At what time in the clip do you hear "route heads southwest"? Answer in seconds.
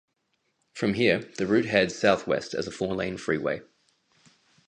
1.45-2.55